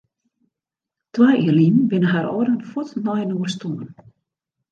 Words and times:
Twa 1.13 1.29
jier 1.41 1.55
lyn 1.57 1.77
binne 1.89 2.09
har 2.13 2.25
âlden 2.31 2.59
fuort 2.69 2.91
nei 3.05 3.19
inoar 3.23 3.49
stoarn. 3.53 3.89